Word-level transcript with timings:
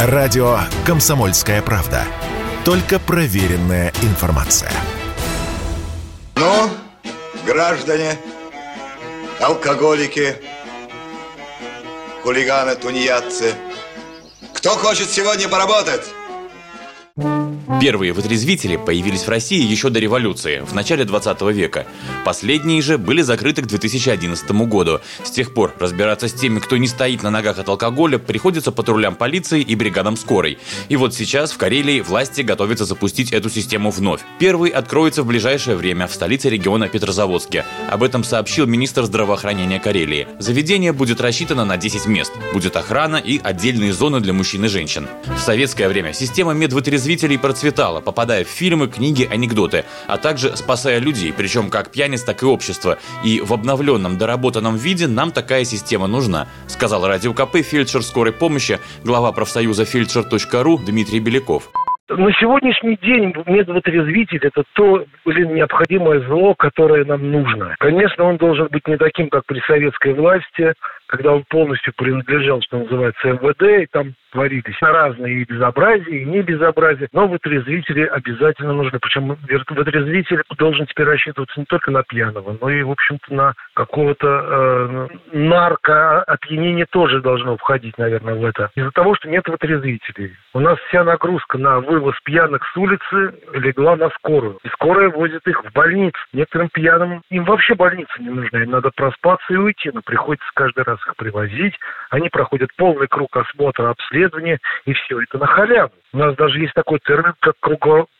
Радио 0.00 0.60
«Комсомольская 0.86 1.60
правда». 1.60 2.04
Только 2.64 3.00
проверенная 3.00 3.92
информация. 4.02 4.70
Ну, 6.36 6.70
граждане, 7.44 8.16
алкоголики, 9.40 10.36
хулиганы, 12.22 12.76
тунеядцы, 12.76 13.54
кто 14.54 14.70
хочет 14.76 15.10
сегодня 15.10 15.48
поработать? 15.48 16.04
Первые 17.80 18.12
вытрезвители 18.12 18.76
появились 18.76 19.24
в 19.24 19.28
России 19.28 19.62
еще 19.62 19.90
до 19.90 20.00
революции, 20.00 20.64
в 20.66 20.74
начале 20.74 21.04
20 21.04 21.42
века. 21.52 21.86
Последние 22.24 22.80
же 22.80 22.96
были 22.96 23.20
закрыты 23.20 23.60
к 23.60 23.66
2011 23.66 24.50
году. 24.66 25.00
С 25.22 25.30
тех 25.30 25.52
пор 25.52 25.74
разбираться 25.78 26.28
с 26.28 26.32
теми, 26.32 26.60
кто 26.60 26.78
не 26.78 26.88
стоит 26.88 27.22
на 27.22 27.30
ногах 27.30 27.58
от 27.58 27.68
алкоголя, 27.68 28.18
приходится 28.18 28.72
патрулям 28.72 29.14
полиции 29.14 29.60
и 29.60 29.74
бригадам 29.76 30.16
скорой. 30.16 30.58
И 30.88 30.96
вот 30.96 31.14
сейчас 31.14 31.52
в 31.52 31.58
Карелии 31.58 32.00
власти 32.00 32.40
готовятся 32.40 32.86
запустить 32.86 33.32
эту 33.32 33.50
систему 33.50 33.90
вновь. 33.90 34.22
Первый 34.38 34.70
откроется 34.70 35.22
в 35.22 35.26
ближайшее 35.26 35.76
время 35.76 36.06
в 36.06 36.14
столице 36.14 36.48
региона 36.48 36.88
Петрозаводске. 36.88 37.66
Об 37.90 38.02
этом 38.02 38.24
сообщил 38.24 38.66
министр 38.66 39.04
здравоохранения 39.04 39.78
Карелии. 39.78 40.26
Заведение 40.38 40.92
будет 40.92 41.20
рассчитано 41.20 41.66
на 41.66 41.76
10 41.76 42.06
мест. 42.06 42.32
Будет 42.54 42.76
охрана 42.76 43.16
и 43.16 43.38
отдельные 43.42 43.92
зоны 43.92 44.20
для 44.20 44.32
мужчин 44.32 44.64
и 44.64 44.68
женщин. 44.68 45.06
В 45.26 45.38
советское 45.38 45.88
время 45.88 46.12
система 46.14 46.54
медвытрезвителей 46.54 47.38
процветала 47.38 47.57
процветала, 47.58 48.00
попадая 48.00 48.44
в 48.44 48.48
фильмы, 48.48 48.86
книги, 48.86 49.26
анекдоты, 49.28 49.84
а 50.06 50.16
также 50.16 50.56
спасая 50.56 51.00
людей, 51.00 51.34
причем 51.36 51.70
как 51.70 51.90
пьяниц, 51.90 52.22
так 52.22 52.44
и 52.44 52.46
общество. 52.46 52.98
И 53.24 53.40
в 53.40 53.52
обновленном, 53.52 54.16
доработанном 54.16 54.76
виде 54.76 55.08
нам 55.08 55.32
такая 55.32 55.64
система 55.64 56.06
нужна, 56.06 56.46
сказал 56.68 57.04
Радио 57.04 57.34
КП 57.34 57.56
фельдшер 57.56 58.02
скорой 58.02 58.32
помощи, 58.32 58.78
глава 59.02 59.32
профсоюза 59.32 59.84
фельдшер.ру 59.84 60.78
Дмитрий 60.86 61.18
Беляков. 61.18 61.72
На 62.08 62.32
сегодняшний 62.40 62.96
день 63.02 63.34
медвотрезвитель– 63.46 64.40
это 64.42 64.62
то 64.74 65.04
блин, 65.26 65.54
необходимое 65.54 66.20
зло, 66.20 66.54
которое 66.54 67.04
нам 67.04 67.30
нужно. 67.30 67.74
Конечно, 67.80 68.24
он 68.24 68.38
должен 68.38 68.68
быть 68.68 68.86
не 68.86 68.96
таким, 68.96 69.28
как 69.28 69.44
при 69.44 69.60
советской 69.66 70.14
власти, 70.14 70.72
когда 71.06 71.34
он 71.34 71.44
полностью 71.50 71.92
принадлежал, 71.94 72.62
что 72.62 72.78
называется, 72.78 73.28
МВД, 73.28 73.82
и 73.82 73.86
там 73.92 74.14
творились 74.30 74.80
разные 74.80 75.42
и 75.42 75.44
безобразия, 75.44 76.20
и 76.20 76.24
не 76.24 76.42
безобразия, 76.42 77.08
но 77.12 77.26
вытрезвители 77.26 78.04
обязательно 78.04 78.72
нужны. 78.72 78.98
Причем 79.00 79.36
вытрезвитель 79.68 80.42
должен 80.56 80.86
теперь 80.86 81.06
рассчитываться 81.06 81.58
не 81.58 81.66
только 81.66 81.90
на 81.90 82.02
пьяного, 82.02 82.56
но 82.60 82.70
и, 82.70 82.82
в 82.82 82.90
общем-то, 82.90 83.34
на 83.34 83.54
какого-то 83.74 84.26
э, 84.26 85.08
наркоопьянение 85.32 86.86
тоже 86.86 87.20
должно 87.20 87.56
входить, 87.56 87.96
наверное, 87.98 88.34
в 88.34 88.44
это. 88.44 88.70
Из-за 88.74 88.90
того, 88.90 89.14
что 89.14 89.28
нет 89.28 89.46
вытрезвителей. 89.48 90.34
У 90.54 90.60
нас 90.60 90.78
вся 90.88 91.04
нагрузка 91.04 91.58
на 91.58 91.80
вывоз 91.80 92.14
пьяных 92.24 92.62
с 92.72 92.76
улицы 92.76 93.34
легла 93.52 93.96
на 93.96 94.10
скорую. 94.10 94.58
И 94.62 94.68
скорая 94.68 95.08
возит 95.08 95.46
их 95.46 95.64
в 95.64 95.72
больницу. 95.72 96.18
Некоторым 96.32 96.68
пьяным 96.68 97.22
им 97.30 97.44
вообще 97.44 97.74
больница 97.74 98.12
не 98.18 98.30
нужна. 98.30 98.62
Им 98.62 98.70
надо 98.70 98.90
проспаться 98.94 99.52
и 99.52 99.56
уйти, 99.56 99.90
но 99.92 100.02
приходится 100.02 100.48
каждый 100.54 100.84
раз 100.84 100.98
их 101.06 101.16
привозить. 101.16 101.74
Они 102.10 102.28
проходят 102.28 102.70
полный 102.76 103.08
круг 103.08 103.36
осмотра, 103.36 103.90
обследования, 103.90 104.17
и 104.84 104.92
все 104.92 105.22
это 105.22 105.38
на 105.38 105.46
халяву. 105.46 105.92
У 106.12 106.18
нас 106.18 106.34
даже 106.36 106.58
есть 106.60 106.74
такой 106.74 106.98
термин, 107.00 107.34
как 107.40 107.54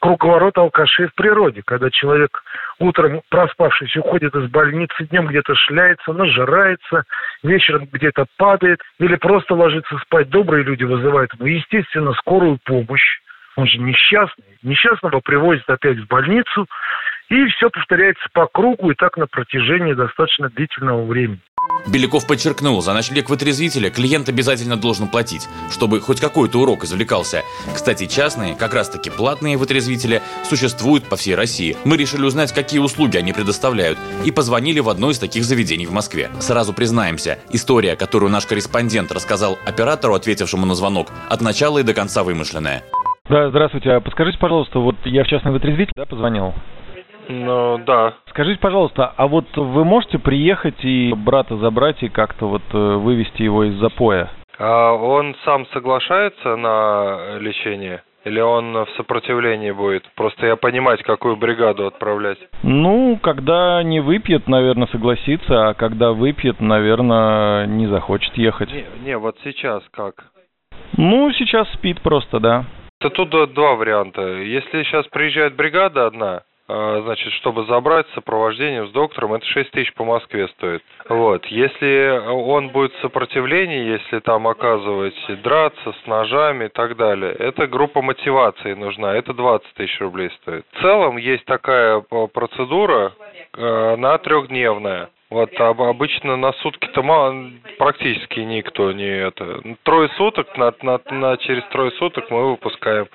круговорот 0.00 0.56
алкашей 0.56 1.08
в 1.08 1.14
природе, 1.14 1.62
когда 1.64 1.90
человек 1.90 2.42
утром 2.78 3.22
проспавшись 3.28 3.96
уходит 3.96 4.34
из 4.34 4.48
больницы, 4.50 5.04
днем 5.10 5.26
где-то 5.26 5.54
шляется, 5.54 6.12
нажирается, 6.12 7.04
вечером 7.42 7.88
где-то 7.90 8.26
падает 8.36 8.80
или 8.98 9.16
просто 9.16 9.54
ложится 9.54 9.98
спать. 9.98 10.28
Добрые 10.30 10.64
люди 10.64 10.84
вызывают 10.84 11.32
ему, 11.34 11.46
естественно, 11.46 12.12
скорую 12.14 12.58
помощь. 12.64 13.20
Он 13.56 13.66
же 13.66 13.78
несчастный. 13.78 14.58
Несчастного 14.62 15.20
привозят 15.20 15.68
опять 15.68 15.98
в 15.98 16.06
больницу, 16.06 16.66
и 17.32 17.46
все 17.48 17.70
повторяется 17.70 18.24
по 18.34 18.46
кругу 18.46 18.90
и 18.90 18.94
так 18.94 19.16
на 19.16 19.26
протяжении 19.26 19.94
достаточно 19.94 20.50
длительного 20.50 21.06
времени. 21.06 21.40
Беляков 21.86 22.26
подчеркнул, 22.26 22.82
за 22.82 22.92
ночлег 22.92 23.30
вытрезвителя 23.30 23.90
клиент 23.90 24.28
обязательно 24.28 24.76
должен 24.76 25.08
платить, 25.08 25.48
чтобы 25.70 26.00
хоть 26.00 26.20
какой-то 26.20 26.58
урок 26.58 26.84
извлекался. 26.84 27.42
Кстати, 27.74 28.06
частные, 28.06 28.54
как 28.54 28.74
раз 28.74 28.90
таки 28.90 29.10
платные 29.10 29.56
вытрезвители, 29.56 30.20
существуют 30.44 31.08
по 31.08 31.16
всей 31.16 31.34
России. 31.34 31.76
Мы 31.84 31.96
решили 31.96 32.24
узнать, 32.24 32.52
какие 32.52 32.80
услуги 32.80 33.16
они 33.16 33.32
предоставляют, 33.32 33.98
и 34.26 34.30
позвонили 34.30 34.80
в 34.80 34.88
одно 34.88 35.10
из 35.10 35.18
таких 35.18 35.44
заведений 35.44 35.86
в 35.86 35.92
Москве. 35.92 36.28
Сразу 36.40 36.74
признаемся, 36.74 37.38
история, 37.52 37.96
которую 37.96 38.30
наш 38.30 38.44
корреспондент 38.44 39.10
рассказал 39.10 39.56
оператору, 39.64 40.14
ответившему 40.14 40.66
на 40.66 40.74
звонок, 40.74 41.08
от 41.30 41.40
начала 41.40 41.78
и 41.78 41.84
до 41.84 41.94
конца 41.94 42.22
вымышленная. 42.24 42.82
Да, 43.28 43.48
здравствуйте. 43.50 43.90
А 43.90 44.00
подскажите, 44.00 44.38
пожалуйста, 44.38 44.80
вот 44.80 44.96
я 45.04 45.24
в 45.24 45.28
частный 45.28 45.52
вытрезвитель, 45.52 45.92
да, 45.96 46.04
позвонил? 46.04 46.54
Ну, 47.28 47.78
да. 47.86 48.14
Скажите, 48.28 48.60
пожалуйста, 48.60 49.12
а 49.16 49.26
вот 49.26 49.46
вы 49.56 49.84
можете 49.84 50.18
приехать 50.18 50.84
и 50.84 51.12
брата 51.16 51.56
забрать 51.56 52.02
и 52.02 52.08
как-то 52.08 52.48
вот 52.48 52.62
э, 52.72 52.76
вывести 52.96 53.42
его 53.42 53.64
из 53.64 53.74
запоя? 53.74 54.30
А 54.58 54.92
он 54.92 55.34
сам 55.44 55.66
соглашается 55.66 56.56
на 56.56 57.38
лечение? 57.38 58.02
Или 58.24 58.40
он 58.40 58.72
в 58.72 58.88
сопротивлении 58.96 59.72
будет? 59.72 60.04
Просто 60.14 60.46
я 60.46 60.56
понимать, 60.56 61.02
какую 61.02 61.36
бригаду 61.36 61.86
отправлять. 61.86 62.38
Ну, 62.62 63.18
когда 63.20 63.82
не 63.82 64.00
выпьет, 64.00 64.46
наверное, 64.46 64.86
согласится, 64.88 65.70
а 65.70 65.74
когда 65.74 66.12
выпьет, 66.12 66.60
наверное, 66.60 67.66
не 67.66 67.88
захочет 67.88 68.36
ехать. 68.36 68.72
Не, 68.72 68.84
не 69.04 69.18
вот 69.18 69.36
сейчас 69.42 69.82
как? 69.90 70.26
Ну, 70.96 71.32
сейчас 71.32 71.68
спит 71.72 72.00
просто, 72.02 72.38
да. 72.38 72.64
Это 73.00 73.10
тут 73.10 73.54
два 73.54 73.74
варианта. 73.74 74.22
Если 74.22 74.84
сейчас 74.84 75.06
приезжает 75.08 75.56
бригада 75.56 76.06
одна, 76.06 76.42
значит, 77.02 77.32
чтобы 77.34 77.64
забрать 77.66 78.06
сопровождением 78.14 78.88
с 78.88 78.90
доктором, 78.92 79.34
это 79.34 79.44
6 79.46 79.70
тысяч 79.70 79.92
по 79.94 80.04
Москве 80.04 80.48
стоит. 80.48 80.82
Вот. 81.08 81.44
Если 81.46 82.28
он 82.28 82.70
будет 82.70 82.92
в 82.94 83.00
сопротивлении, 83.00 83.98
если 83.98 84.20
там 84.20 84.46
оказывать 84.48 85.14
драться 85.42 85.92
с 85.92 86.06
ножами 86.06 86.66
и 86.66 86.68
так 86.68 86.96
далее, 86.96 87.32
это 87.32 87.66
группа 87.66 88.02
мотивации 88.02 88.74
нужна, 88.74 89.14
это 89.14 89.34
20 89.34 89.74
тысяч 89.74 90.00
рублей 90.00 90.30
стоит. 90.42 90.64
В 90.72 90.80
целом 90.80 91.16
есть 91.16 91.44
такая 91.44 92.02
а, 92.10 92.26
процедура, 92.26 93.12
а, 93.56 93.94
она 93.94 94.18
трехдневная. 94.18 95.10
Вот 95.32 95.50
обычно 95.58 96.36
на 96.36 96.52
сутки-то 96.52 97.02
мало, 97.02 97.50
практически 97.78 98.40
никто 98.40 98.92
не 98.92 99.08
это. 99.08 99.62
Трое 99.82 100.10
суток, 100.18 100.58
на, 100.58 100.74
на, 100.82 101.00
на, 101.10 101.38
через 101.38 101.64
трое 101.70 101.90
суток 101.92 102.30
мы 102.30 102.50
выпускаем 102.50 103.06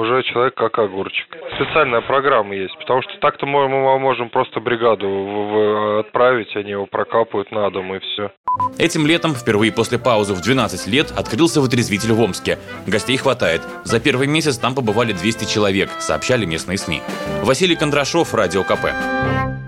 уже 0.00 0.22
человек 0.24 0.54
как 0.54 0.78
огурчик. 0.78 1.26
Специальная 1.56 2.00
программа 2.00 2.54
есть, 2.54 2.76
потому 2.78 3.02
что 3.02 3.12
так-то 3.20 3.46
мы, 3.46 3.68
мы 3.68 3.98
можем 3.98 4.30
просто 4.30 4.60
бригаду 4.60 5.06
в, 5.06 5.52
в, 5.52 5.98
отправить, 6.00 6.54
они 6.56 6.70
его 6.70 6.86
прокапают 6.86 7.50
на 7.52 7.70
дом 7.70 7.94
и 7.94 7.98
все. 8.00 8.32
Этим 8.78 9.06
летом, 9.06 9.34
впервые 9.34 9.72
после 9.72 9.98
паузы 9.98 10.34
в 10.34 10.40
12 10.40 10.86
лет, 10.88 11.12
открылся 11.16 11.60
вытрезвитель 11.60 12.12
в 12.12 12.20
Омске. 12.20 12.58
Гостей 12.86 13.16
хватает. 13.16 13.62
За 13.84 14.00
первый 14.00 14.26
месяц 14.26 14.58
там 14.58 14.74
побывали 14.74 15.12
200 15.12 15.44
человек, 15.44 15.90
сообщали 15.98 16.44
местные 16.44 16.78
СМИ. 16.78 17.02
Василий 17.42 17.76
Кондрашов, 17.76 18.34
Радио 18.34 18.64
КП. 18.64 19.59